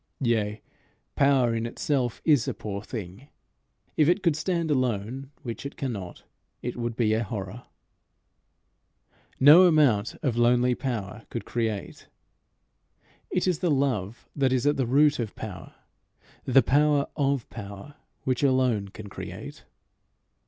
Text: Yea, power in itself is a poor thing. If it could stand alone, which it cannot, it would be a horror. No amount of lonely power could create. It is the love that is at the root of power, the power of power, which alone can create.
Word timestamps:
Yea, 0.21 0.63
power 1.15 1.53
in 1.53 1.67
itself 1.67 2.23
is 2.25 2.47
a 2.47 2.55
poor 2.55 2.81
thing. 2.81 3.27
If 3.95 4.09
it 4.09 4.23
could 4.23 4.35
stand 4.35 4.71
alone, 4.71 5.29
which 5.43 5.63
it 5.63 5.77
cannot, 5.77 6.23
it 6.63 6.75
would 6.75 6.95
be 6.95 7.13
a 7.13 7.23
horror. 7.23 7.67
No 9.39 9.67
amount 9.67 10.15
of 10.23 10.37
lonely 10.37 10.73
power 10.73 11.27
could 11.29 11.45
create. 11.45 12.07
It 13.29 13.47
is 13.47 13.59
the 13.59 13.69
love 13.69 14.27
that 14.35 14.51
is 14.51 14.65
at 14.65 14.75
the 14.75 14.87
root 14.87 15.19
of 15.19 15.35
power, 15.35 15.75
the 16.45 16.63
power 16.63 17.05
of 17.15 17.47
power, 17.51 17.93
which 18.23 18.41
alone 18.41 18.87
can 18.87 19.07
create. 19.07 19.65